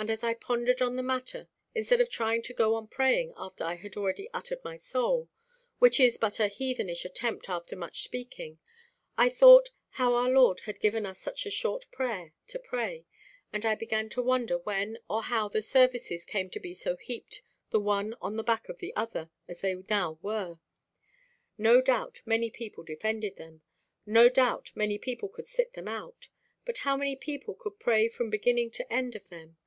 [0.00, 3.64] And as I pondered on the matter, instead of trying to go on praying after
[3.64, 5.28] I had already uttered my soul,
[5.78, 8.58] which is but a heathenish attempt after much speaking,
[9.18, 13.04] I thought how our Lord had given us such a short prayer to pray,
[13.52, 17.42] and I began to wonder when or how the services came to be so heaped
[17.68, 20.60] the one on the back of the other as they now were.
[21.58, 23.60] No doubt many people defended them;
[24.06, 26.28] no doubt many people could sit them out;
[26.64, 29.58] but how many people could pray from beginning to end of them?